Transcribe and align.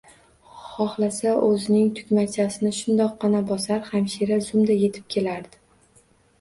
Xohlasa, 0.69 1.33
oʻzining 1.49 1.91
tugmachasini 1.99 2.73
shundoqqina 2.79 3.43
bosar, 3.53 3.87
hamshira 3.93 4.43
zumda 4.49 4.81
yetib 4.83 5.09
kelardi 5.19 5.65